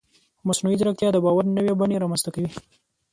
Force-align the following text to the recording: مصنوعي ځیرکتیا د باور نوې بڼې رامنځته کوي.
مصنوعي 0.47 0.75
ځیرکتیا 0.79 1.09
د 1.11 1.17
باور 1.25 1.43
نوې 1.57 1.73
بڼې 1.79 1.95
رامنځته 2.03 2.29
کوي. 2.35 2.49